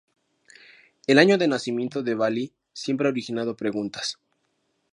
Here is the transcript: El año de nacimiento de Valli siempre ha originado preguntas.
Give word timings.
El 1.05 1.19
año 1.19 1.37
de 1.37 1.47
nacimiento 1.47 2.01
de 2.01 2.15
Valli 2.15 2.51
siempre 2.73 3.07
ha 3.07 3.11
originado 3.11 3.55
preguntas. 3.55 4.17